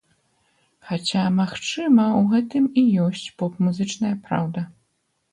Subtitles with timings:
[0.91, 4.65] Хаця, магчыма, у гэтым і ёсць поп-музычная праўда.